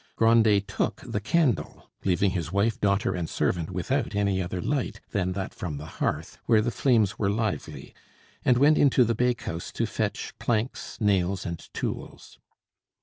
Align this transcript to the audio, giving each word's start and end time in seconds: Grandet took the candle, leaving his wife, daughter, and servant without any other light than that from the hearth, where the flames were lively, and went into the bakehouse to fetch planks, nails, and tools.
Grandet 0.15 0.67
took 0.67 1.03
the 1.05 1.19
candle, 1.19 1.91
leaving 2.03 2.31
his 2.31 2.51
wife, 2.51 2.79
daughter, 2.81 3.13
and 3.13 3.29
servant 3.29 3.69
without 3.69 4.15
any 4.15 4.41
other 4.41 4.59
light 4.59 4.99
than 5.11 5.33
that 5.33 5.53
from 5.53 5.77
the 5.77 5.85
hearth, 6.01 6.39
where 6.47 6.59
the 6.63 6.71
flames 6.71 7.19
were 7.19 7.29
lively, 7.29 7.93
and 8.43 8.57
went 8.57 8.79
into 8.79 9.03
the 9.03 9.13
bakehouse 9.13 9.71
to 9.71 9.85
fetch 9.85 10.33
planks, 10.39 10.97
nails, 10.99 11.45
and 11.45 11.71
tools. 11.71 12.39